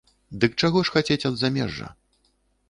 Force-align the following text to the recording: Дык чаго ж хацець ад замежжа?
Дык 0.43 0.55
чаго 0.63 0.79
ж 0.89 0.93
хацець 0.95 1.27
ад 1.31 1.37
замежжа? 1.43 1.91